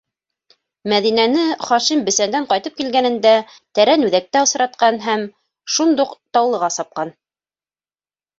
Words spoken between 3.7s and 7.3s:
Тәрән үҙәктә осратҡан и һәм шундуҡ Таулыға сапҡан.